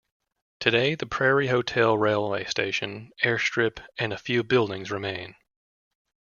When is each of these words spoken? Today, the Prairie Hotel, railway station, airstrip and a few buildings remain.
Today, 0.59 0.95
the 0.95 1.05
Prairie 1.05 1.49
Hotel, 1.49 1.95
railway 1.95 2.45
station, 2.45 3.11
airstrip 3.23 3.79
and 3.99 4.11
a 4.11 4.17
few 4.17 4.43
buildings 4.43 4.89
remain. 4.89 5.35